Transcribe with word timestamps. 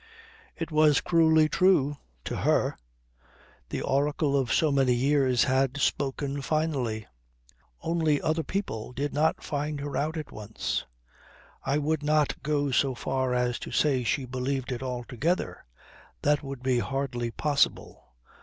It 0.55 0.71
was 0.71 0.99
cruelly 0.99 1.47
true 1.47 1.95
to 2.23 2.37
her. 2.37 2.75
The 3.69 3.81
oracle 3.83 4.35
of 4.35 4.51
so 4.51 4.71
many 4.71 4.95
years 4.95 5.43
had 5.43 5.77
spoken 5.79 6.41
finally. 6.41 7.05
Only 7.81 8.19
other 8.19 8.41
people 8.41 8.93
did 8.93 9.13
not 9.13 9.43
find 9.43 9.79
her 9.81 9.95
out 9.95 10.17
at 10.17 10.31
once... 10.31 10.87
I 11.63 11.77
would 11.77 12.01
not 12.01 12.41
go 12.41 12.71
so 12.71 12.95
far 12.95 13.35
as 13.35 13.59
to 13.59 13.69
say 13.71 14.03
she 14.03 14.25
believed 14.25 14.71
it 14.71 14.81
altogether. 14.81 15.65
That 16.23 16.41
would 16.41 16.63
be 16.63 16.79
hardly 16.79 17.29
possible. 17.29 18.03